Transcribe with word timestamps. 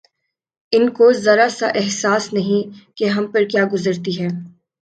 ان 0.73 0.89
کو 0.89 1.11
ذرا 1.15 1.47
سا 1.49 1.67
احساس 1.75 2.31
نہیں 2.33 2.69
کہ 2.97 3.05
ہم 3.09 3.31
پر 3.31 3.43
کیا 3.43 3.65
گزرتی 3.73 4.19
ہے 4.21 4.27